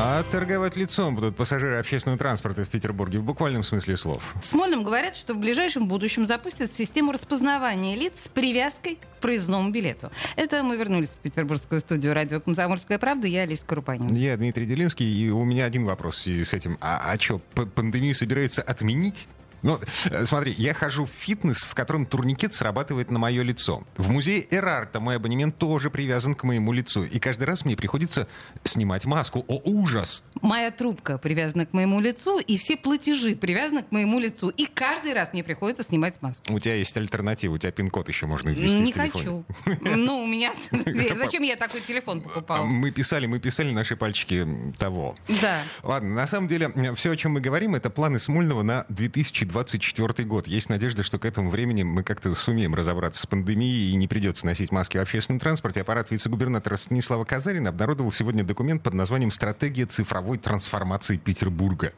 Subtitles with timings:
[0.00, 4.32] А торговать лицом будут пассажиры общественного транспорта в Петербурге в буквальном смысле слов.
[4.40, 9.72] В Смольном говорят, что в ближайшем будущем запустят систему распознавания лиц с привязкой к проездному
[9.72, 10.12] билету.
[10.36, 13.26] Это мы вернулись в петербургскую студию радио «Комсомольская правда».
[13.26, 14.14] Я Алиса Крупанин.
[14.14, 16.78] Я Дмитрий Делинский, и у меня один вопрос в связи с этим.
[16.80, 17.40] А, а что,
[17.74, 19.26] пандемию собирается отменить?
[19.62, 19.78] Ну,
[20.10, 23.82] э, смотри, я хожу в фитнес, в котором турникет срабатывает на мое лицо.
[23.96, 27.04] В музее Эрарта мой абонемент тоже привязан к моему лицу.
[27.04, 28.28] И каждый раз мне приходится
[28.64, 29.44] снимать маску.
[29.48, 30.22] О, ужас!
[30.42, 34.50] Моя трубка привязана к моему лицу, и все платежи привязаны к моему лицу.
[34.50, 36.52] И каждый раз мне приходится снимать маску.
[36.52, 39.44] У тебя есть альтернатива, у тебя пин-код еще можно ввести Не хочу.
[39.80, 40.52] Ну, у меня...
[41.18, 42.64] Зачем я такой телефон покупал?
[42.64, 44.46] Мы писали, мы писали наши пальчики
[44.78, 45.16] того.
[45.42, 45.62] Да.
[45.82, 50.28] Ладно, на самом деле, все, о чем мы говорим, это планы Смольного на 2020 2024
[50.28, 50.46] год.
[50.46, 54.46] Есть надежда, что к этому времени мы как-то сумеем разобраться с пандемией и не придется
[54.46, 55.80] носить маски в общественном транспорте.
[55.80, 61.92] Аппарат вице-губернатора Станислава Казарина обнародовал сегодня документ под названием «Стратегия цифровой трансформации Петербурга».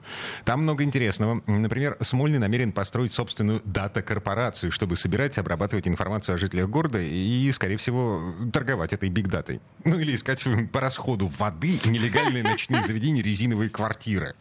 [0.45, 1.43] Там много интересного.
[1.47, 7.51] Например, Смольный намерен построить собственную дата-корпорацию, чтобы собирать и обрабатывать информацию о жителях города и,
[7.53, 8.21] скорее всего,
[8.53, 9.61] торговать этой биг-датой.
[9.85, 14.35] Ну или искать по расходу воды нелегальные ночные заведения резиновые квартиры.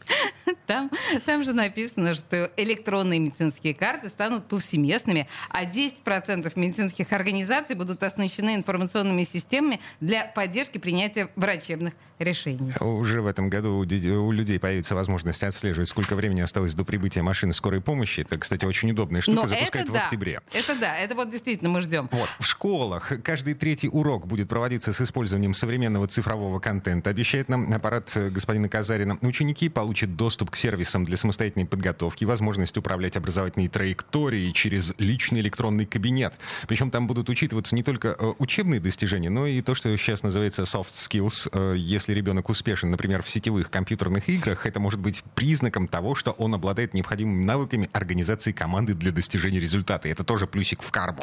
[0.66, 0.92] Там,
[1.26, 8.56] там же написано, что электронные медицинские карты станут повсеместными, а 10% медицинских организаций будут оснащены
[8.56, 12.73] информационными системами для поддержки принятия врачебных решений.
[12.80, 17.53] Уже в этом году у, людей появится возможность отслеживать, сколько времени осталось до прибытия машины
[17.53, 18.22] скорой помощи.
[18.22, 20.03] Это, кстати, очень удобная штука, Но запускают это в да.
[20.06, 20.41] октябре.
[20.53, 22.09] Это да, это вот действительно мы ждем.
[22.11, 22.30] Вот.
[22.39, 28.11] В школах каждый третий урок будет проводиться с использованием современного цифрового контента, обещает нам аппарат
[28.31, 29.18] господина Казарина.
[29.22, 35.85] Ученики получат доступ к сервисам для самостоятельной подготовки, возможность управлять образовательной траекторией через личный электронный
[35.85, 36.33] кабинет.
[36.67, 40.63] Причем там будут учитываться не только э, учебные достижения, но и то, что сейчас называется
[40.63, 41.50] soft skills.
[41.53, 46.31] Э, если ребенок успешен, например, в сетевых компьютерных играх, это может быть признаком того, что
[46.31, 50.07] он обладает необходимыми навыками организации команды для достижения результата.
[50.07, 51.21] И это тоже плюсик в карму.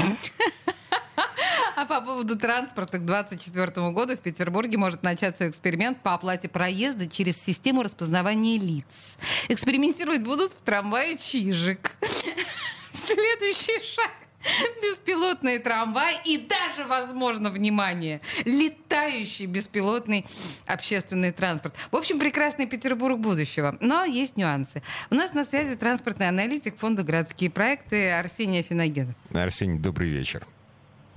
[1.76, 7.06] А по поводу транспорта к 2024 году в Петербурге может начаться эксперимент по оплате проезда
[7.06, 9.18] через систему распознавания лиц.
[9.48, 11.92] Экспериментировать будут в трамвае «Чижик».
[12.94, 14.10] Следующий шаг
[14.82, 20.24] беспилотный трамвай и даже, возможно, внимание, летающий беспилотный
[20.66, 21.74] общественный транспорт.
[21.90, 23.76] В общем, прекрасный Петербург будущего.
[23.80, 24.82] Но есть нюансы.
[25.10, 29.14] У нас на связи транспортный аналитик фонда «Городские проекты» Арсений Афиногенов.
[29.34, 30.46] Арсений, добрый вечер.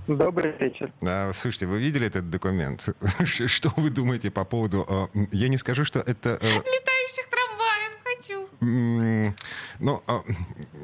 [0.09, 0.91] Добрый вечер.
[1.05, 2.89] А, слушайте, вы видели этот документ?
[3.23, 4.83] Что вы думаете по поводу...
[4.89, 6.29] А, я не скажу, что это...
[6.41, 9.35] Э, Летающих трамваев хочу.
[9.79, 10.21] Ну, а,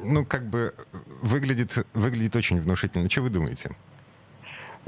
[0.03, 0.75] ну, как бы
[1.23, 3.09] выглядит, выглядит очень внушительно.
[3.09, 3.75] Что вы думаете?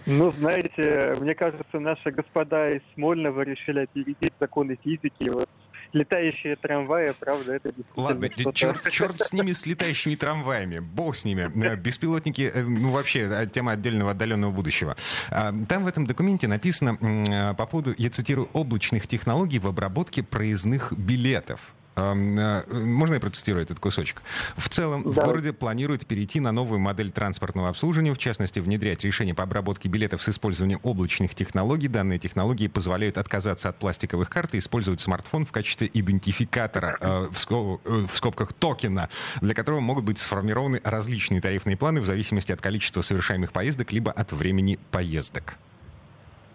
[0.06, 5.30] Ну, знаете, мне кажется, наши господа из Смольного решили опередить законы физики.
[5.30, 5.50] Вот
[5.94, 11.50] летающие трамваи, правда, это Ладно, черт, черт с ними, с летающими трамваями, бог с ними.
[11.64, 14.96] Э, беспилотники, э, ну вообще, э, тема отдельного отдаленного будущего.
[15.30, 20.94] А, там в этом документе написано по поводу, я цитирую, облачных технологий в обработке проездных
[20.94, 21.74] билетов.
[21.98, 24.22] Э, можно я процитирую этот кусочек?
[24.56, 25.10] В целом, да.
[25.10, 29.90] в городе планируют перейти на новую модель транспортного обслуживания, в частности, внедрять решения по обработке
[29.90, 31.88] билетов с использованием облачных технологий.
[31.88, 37.40] Данные технологии позволяют отказаться от пластиковых карт и использовать смартфон в качестве идентификатора, э, в,
[37.40, 39.10] скоб, э, в скобках токена,
[39.42, 44.12] для которого могут быть сформированы различные тарифные планы в зависимости от количества совершаемых поездок либо
[44.12, 45.58] от времени поездок.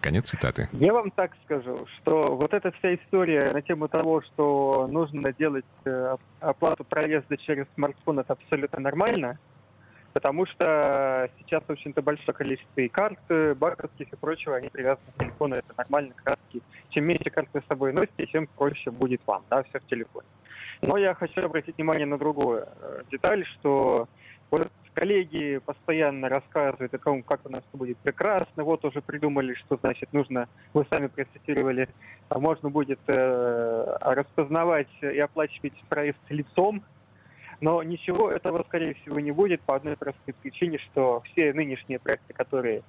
[0.03, 0.67] Конец цитаты.
[0.73, 5.63] Я вам так скажу, что вот эта вся история на тему того, что нужно делать
[5.85, 9.39] э, оплату проезда через смартфон, это абсолютно нормально,
[10.11, 15.07] потому что сейчас, в общем-то, большое количество и карт э, банковских и прочего, они привязаны
[15.15, 16.61] к телефону, это нормально, краски.
[16.89, 20.27] Чем меньше карт вы с собой носите, тем проще будет вам, да, все в телефоне.
[20.81, 24.09] Но я хочу обратить внимание на другую э, деталь, что
[24.51, 28.63] вот коллеги постоянно рассказывают о том, как у нас будет прекрасно.
[28.63, 31.89] Вот уже придумали, что значит нужно, вы сами процитировали,
[32.29, 36.83] а можно будет э, распознавать и оплачивать проезд лицом.
[37.61, 42.33] Но ничего этого, скорее всего, не будет по одной простой причине, что все нынешние проекты,
[42.33, 42.83] которые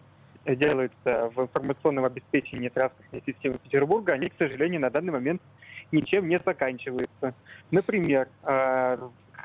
[0.47, 5.41] делаются в информационном обеспечении транспортной системы Петербурга, они, к сожалению, на данный момент
[5.93, 7.35] ничем не заканчиваются.
[7.71, 8.29] Например,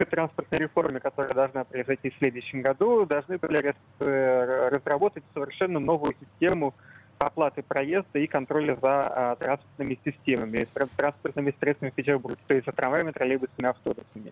[0.02, 6.16] э, транспортной реформе, которая должна произойти в следующем году, должны были э, разработать совершенно новую
[6.20, 6.74] систему
[7.20, 10.66] оплаты проезда и контроля за а, транспортными системами,
[10.96, 14.32] транспортными средствами Петербурга, то есть за трамваями, троллейбусами, автобусами.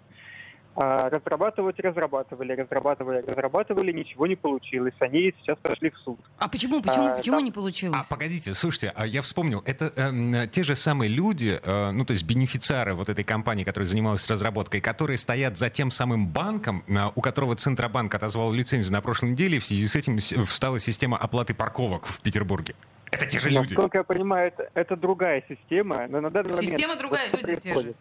[0.79, 4.93] А, разрабатывать разрабатывали, разрабатывали, разрабатывали, ничего не получилось.
[4.99, 6.19] Они сейчас пошли в суд.
[6.37, 7.45] А почему, почему, а, почему там...
[7.45, 7.99] не получилось?
[7.99, 12.13] А погодите, слушайте, а я вспомнил, это э, те же самые люди, э, ну то
[12.13, 16.93] есть бенефициары вот этой компании, которая занималась разработкой, которые стоят за тем самым банком, э,
[17.15, 21.55] у которого Центробанк отозвал лицензию на прошлой неделе, в связи с этим встала система оплаты
[21.55, 22.75] парковок в Петербурге.
[23.09, 23.73] Это те же люди.
[23.73, 26.99] Насколько я понимаю, это, это другая система, но на данный система момент...
[26.99, 27.95] другая, люди те же.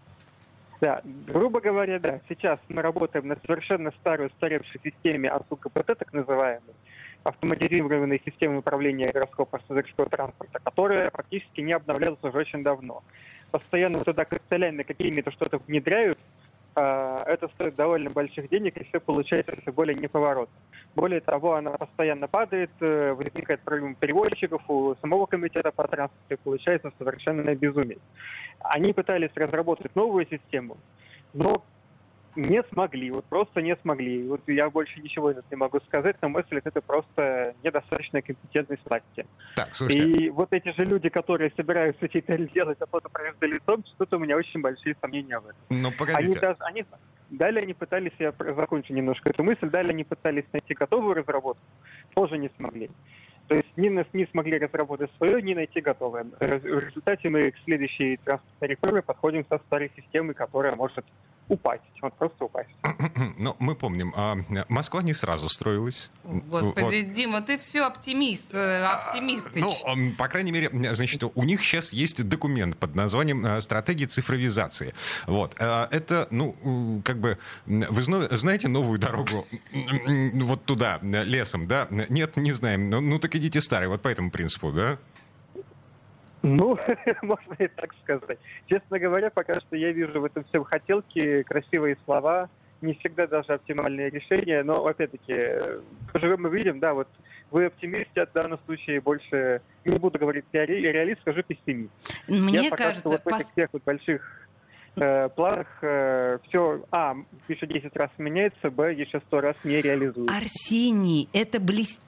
[0.81, 2.21] Да, грубо говоря, да.
[2.29, 6.75] Сейчас мы работаем на совершенно старой, устаревшей системе АСУ-КПТ, так называемой,
[7.25, 13.03] автоматизированной системы управления городского пассажирского транспорта, которая практически не обновлялась уже очень давно.
[13.51, 16.19] Постоянно туда капиталянно какими-то что-то внедряют,
[16.81, 20.55] это стоит довольно больших денег, и все получается все более неповоротно.
[20.95, 26.37] Более того, она постоянно падает, э, возникает проблема переводчиков, у самого комитета по транспорту, и
[26.37, 27.99] получается совершенно безумие.
[28.61, 30.77] Они пытались разработать новую систему,
[31.33, 31.65] но
[32.37, 34.27] не смогли, вот просто не смогли.
[34.29, 39.27] Вот я больше ничего не могу сказать, на мой взгляд, это просто недостаточная компетентность власти.
[39.57, 40.07] Так, слушайте.
[40.07, 44.37] И вот эти же люди, которые собираются теперь делать оплату проезда лицом, что-то у меня
[44.37, 45.61] очень большие сомнения в этом.
[45.71, 46.27] Ну, погодите.
[46.27, 46.85] Они, даже, они,
[47.31, 51.63] далее они пытались, я закончу немножко эту мысль, далее они пытались найти готовую разработку,
[52.15, 52.91] тоже не смогли.
[53.49, 56.25] То есть ни, не смогли разработать свое, ни найти готовое.
[56.25, 61.05] В результате мы к следующей транспортной реформе подходим со старой системой, которая может
[61.49, 62.71] упасть, вот просто упасть.
[63.39, 64.37] Ну, мы помним, а
[64.69, 66.11] Москва не сразу строилась.
[66.25, 67.15] Господи, вот.
[67.15, 69.51] Дима, ты все оптимист, э, оптимист.
[69.55, 69.73] Ну,
[70.17, 74.95] по крайней мере, значит, у них сейчас есть документ под названием э, «Стратегия цифровизации».
[75.27, 75.55] Вот.
[75.59, 79.47] Э, это, ну, как бы, вы знаете новую дорогу
[80.35, 81.87] вот туда, лесом, да?
[81.91, 82.91] Нет, не знаем.
[82.91, 84.99] Ну, ну так идите старый, вот по этому принципу, да?
[86.47, 86.79] Ну,
[87.23, 88.39] можно и так сказать.
[88.67, 92.49] Честно говоря, пока что я вижу в этом всем хотелки, красивые слова,
[92.81, 95.35] не всегда даже оптимальные решения, но, опять-таки,
[96.13, 97.09] поживем и видим, да, вот
[97.51, 101.91] вы оптимист, я в данном случае больше, не буду говорить реалист, скажу пессимист.
[102.29, 102.71] Мне я кажется...
[102.71, 104.49] Пока что вот в этих всех вот больших
[105.01, 107.17] э, планах э, все, а,
[107.49, 110.37] еще 10 раз меняется, б, еще 100 раз не реализуется.
[110.37, 111.61] Арсений, это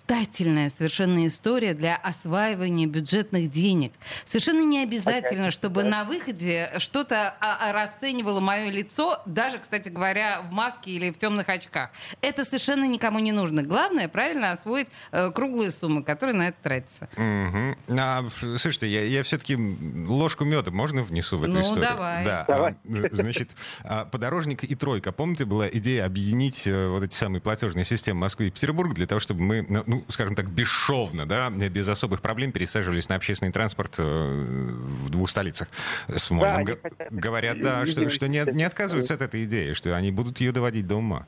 [0.08, 3.92] блистательная совершенно история для осваивания бюджетных денег.
[4.24, 5.88] Совершенно не обязательно, okay, чтобы да.
[5.88, 11.18] на выходе что-то а, а, расценивало мое лицо, даже, кстати говоря, в маске или в
[11.18, 11.90] темных очках.
[12.22, 13.62] Это совершенно никому не нужно.
[13.62, 17.08] Главное, правильно освоить э, круглые суммы, которые на это тратятся.
[17.16, 17.98] Угу.
[17.98, 18.24] А,
[18.58, 21.82] слушайте, я, я все-таки ложку меда можно внесу в эту ну, историю?
[21.82, 22.24] давай.
[22.24, 22.44] Да.
[22.48, 22.72] давай.
[22.72, 23.50] Э, значит,
[23.84, 25.12] а, подорожник и тройка.
[25.12, 29.20] Помните, была идея объединить э, вот эти самые платежные системы Москвы и Петербурга для того,
[29.20, 33.96] чтобы мы, ну, ну, скажем так, бесшовно, да, без особых проблем пересаживались на общественный транспорт
[33.98, 35.68] э, в двух столицах.
[36.14, 36.64] Смольном.
[36.64, 40.52] Да, Говорят, да, что, что не, не отказываются от этой идеи, что они будут ее
[40.52, 41.26] доводить до ума.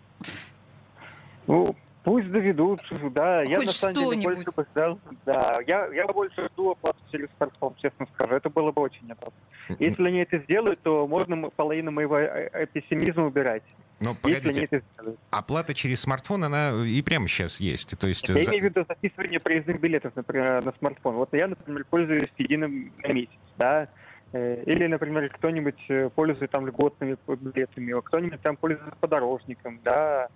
[1.46, 2.80] Ну, Пусть доведут,
[3.12, 3.40] да.
[3.40, 4.98] Хоть я на самом деле больше бы ждал.
[5.26, 8.34] Да, я, я больше жду оплату через смартфон, честно скажу.
[8.34, 9.34] Это было бы очень неплохо.
[9.78, 13.62] Если они это сделают, то можно половину моего э, э, пессимизма убирать.
[14.00, 14.82] Но погодите, это
[15.30, 17.98] оплата через смартфон, она и прямо сейчас есть.
[17.98, 18.26] То есть...
[18.30, 18.50] Я за...
[18.50, 21.16] имею в виду записывание проездных билетов, например, на смартфон.
[21.16, 23.88] Вот я, например, пользуюсь единым на месяц, да,
[24.32, 30.28] э, или, например, кто-нибудь пользуется там льготными билетами, кто-нибудь там пользуется подорожником, да,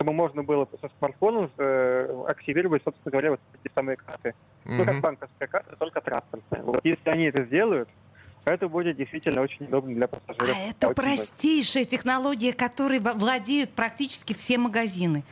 [0.00, 4.30] чтобы можно было со смартфона э, активировать, собственно говоря, вот эти самые карты.
[4.64, 4.72] Mm-hmm.
[4.78, 6.62] Ну, как банковская карта, только транспортная.
[6.62, 7.86] Вот если они это сделают,
[8.46, 10.56] это будет действительно очень удобно для пассажиров.
[10.56, 15.22] А это простейшая технология, которой владеют практически все магазины.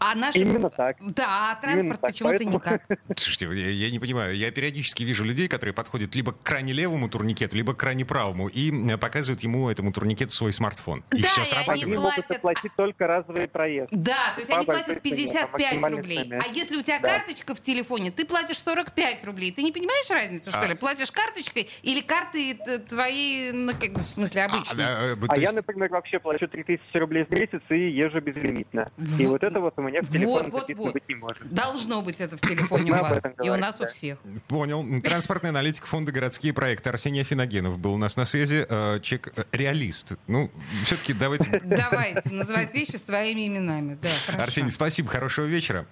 [0.00, 0.34] А наш...
[0.34, 0.96] Именно так.
[1.00, 2.82] Да, а транспорт почему-то никак.
[3.16, 4.34] Слушайте, я, я не понимаю.
[4.34, 8.48] Я периодически вижу людей, которые подходят либо к крайне левому турникету, либо к крайне правому,
[8.48, 11.04] и показывают ему, этому турникету, свой смартфон.
[11.12, 11.84] И да, все срабатывает.
[11.84, 12.16] Они платят...
[12.16, 13.88] могут оплатить только разовый проезд.
[13.92, 16.32] Да, то есть они платят 55 рублей.
[16.32, 17.18] А если у тебя да.
[17.18, 19.52] карточка в телефоне, ты платишь 45 рублей.
[19.52, 20.66] Ты не понимаешь разницу, что а.
[20.66, 20.76] ли?
[20.76, 24.86] Платишь карточкой или карты твои, ну, как, в смысле, обычные?
[24.86, 28.90] А, да, а я, например, вообще плачу 3000 рублей в месяц и езжу безлимитно.
[29.18, 30.92] И вот это вот у меня в телефоне вот, вот, вот.
[30.94, 31.52] быть не может.
[31.52, 33.22] Должно быть это в телефоне у вас.
[33.42, 34.18] И у нас у всех.
[34.48, 34.84] Понял.
[35.02, 38.66] Транспортный аналитик фонда «Городские проекты» Арсений Афиногенов был у нас на связи.
[38.68, 40.12] Э, чек э, реалист.
[40.26, 40.50] Ну,
[40.84, 41.60] все-таки давайте...
[41.64, 43.98] Давайте называть вещи своими именами.
[44.28, 45.08] Арсений, спасибо.
[45.08, 45.86] Хорошего вечера.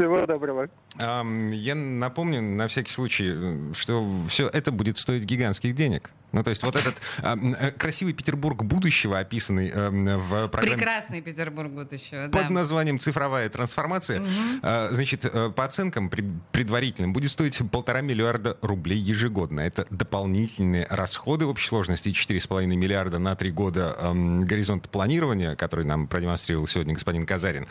[0.00, 0.70] Всего доброго.
[0.98, 6.14] Я напомню на всякий случай, что все это будет стоить гигантских денег.
[6.32, 10.76] Ну, то есть вот этот э, красивый Петербург будущего, описанный э, в программе...
[10.76, 12.50] Прекрасный Петербург будущего, Под да.
[12.50, 14.20] названием «Цифровая трансформация».
[14.20, 14.28] Угу.
[14.62, 19.60] Э, значит, э, по оценкам пред, предварительным будет стоить полтора миллиарда рублей ежегодно.
[19.60, 24.12] Это дополнительные расходы в общей сложности 4,5 миллиарда на три года э,
[24.44, 27.66] горизонта планирования, который нам продемонстрировал сегодня господин Казарин.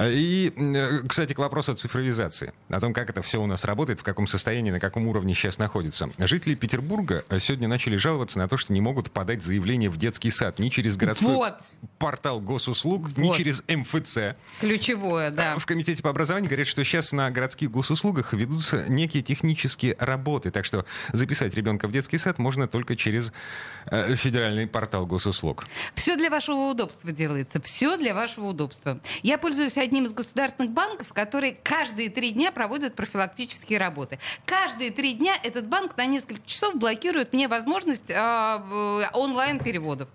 [0.00, 2.52] И, э, кстати, к вопросу о цифровизации.
[2.68, 5.58] О том, как это все у нас работает, в каком состоянии, на каком уровне сейчас
[5.58, 6.08] находится.
[6.18, 10.30] Жители Петербурга сегодня начали начали жаловаться на то, что не могут подать заявление в детский
[10.30, 11.54] сад ни через городской вот.
[11.98, 13.18] портал госуслуг, вот.
[13.18, 14.36] ни через МФЦ.
[14.60, 15.56] Ключевое, да.
[15.58, 20.64] В Комитете по образованию говорят, что сейчас на городских госуслугах ведутся некие технические работы, так
[20.64, 23.32] что записать ребенка в детский сад можно только через
[23.86, 25.66] э, федеральный портал госуслуг.
[25.94, 29.00] Все для вашего удобства делается, все для вашего удобства.
[29.22, 34.18] Я пользуюсь одним из государственных банков, который каждые три дня проводит профилактические работы.
[34.44, 40.08] Каждые три дня этот банк на несколько часов блокирует мне возможность возможность э, онлайн-переводов.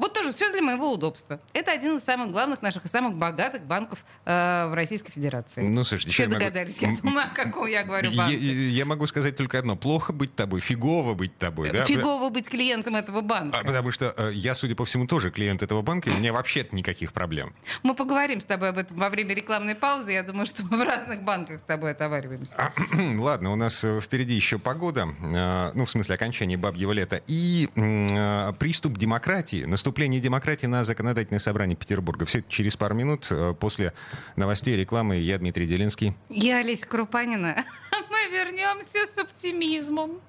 [0.00, 1.40] Вот тоже все для моего удобства.
[1.52, 5.60] Это один из самых главных наших и самых богатых банков э, в Российской Федерации.
[5.60, 7.18] Ну, слушайте, все догадались, могу...
[7.18, 8.38] я, о каком я говорю банке.
[8.38, 9.76] Я, я могу сказать только одно.
[9.76, 11.70] Плохо быть тобой, фигово быть тобой.
[11.70, 11.84] Да?
[11.84, 13.58] Фигово быть клиентом этого банка.
[13.58, 16.32] А, потому что э, я, судя по всему, тоже клиент этого банка, и у меня
[16.32, 17.52] вообще никаких проблем.
[17.82, 20.12] Мы поговорим с тобой об этом во время рекламной паузы.
[20.12, 22.54] Я думаю, что мы в разных банках с тобой отовариваемся.
[22.56, 22.72] А,
[23.18, 25.08] ладно, у нас э, впереди еще погода.
[25.20, 27.20] Э, ну, в смысле, окончание бабьего лета.
[27.26, 32.24] И э, приступ демократии, наступление демократии на законодательное собрание Петербурга.
[32.24, 33.92] Все это через пару минут э, после
[34.36, 35.16] новостей рекламы.
[35.16, 36.14] Я Дмитрий Делинский.
[36.28, 37.56] Я Олеся Крупанина.
[38.10, 40.20] Мы вернемся с оптимизмом.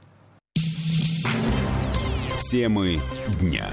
[2.50, 3.00] Темы
[3.39, 3.70] дня.